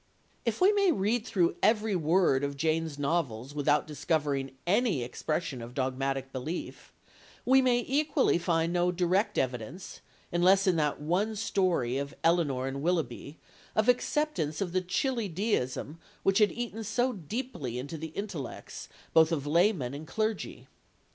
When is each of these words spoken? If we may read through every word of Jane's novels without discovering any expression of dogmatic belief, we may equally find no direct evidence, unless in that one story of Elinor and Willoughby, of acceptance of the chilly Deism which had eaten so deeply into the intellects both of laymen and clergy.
If 0.45 0.59
we 0.59 0.71
may 0.71 0.91
read 0.91 1.27
through 1.27 1.57
every 1.61 1.95
word 1.95 2.43
of 2.43 2.57
Jane's 2.57 2.97
novels 2.97 3.53
without 3.53 3.85
discovering 3.85 4.53
any 4.65 5.03
expression 5.03 5.61
of 5.61 5.75
dogmatic 5.75 6.31
belief, 6.33 6.91
we 7.45 7.61
may 7.61 7.85
equally 7.87 8.39
find 8.39 8.73
no 8.73 8.91
direct 8.91 9.37
evidence, 9.37 10.01
unless 10.31 10.65
in 10.65 10.75
that 10.77 10.99
one 10.99 11.35
story 11.35 11.99
of 11.99 12.15
Elinor 12.23 12.65
and 12.65 12.81
Willoughby, 12.81 13.37
of 13.75 13.87
acceptance 13.87 14.59
of 14.59 14.71
the 14.71 14.81
chilly 14.81 15.27
Deism 15.27 15.99
which 16.23 16.39
had 16.39 16.51
eaten 16.51 16.83
so 16.83 17.13
deeply 17.13 17.77
into 17.77 17.95
the 17.95 18.07
intellects 18.17 18.89
both 19.13 19.31
of 19.31 19.45
laymen 19.45 19.93
and 19.93 20.07
clergy. 20.07 20.65